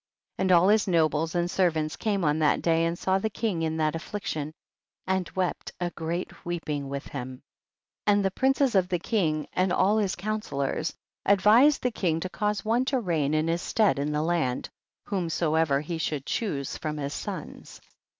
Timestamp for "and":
0.43-0.51, 1.35-1.51, 2.85-2.97, 5.05-5.29, 8.07-8.25, 9.53-9.71